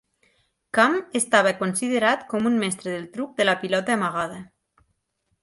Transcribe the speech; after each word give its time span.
Kamm 0.77 0.95
estava 1.19 1.51
considerat 1.59 2.23
com 2.33 2.49
un 2.53 2.57
mestre 2.65 2.95
del 2.95 3.05
truc 3.19 3.37
de 3.43 3.47
la 3.49 3.57
pilota 3.61 3.95
amagada. 3.99 4.43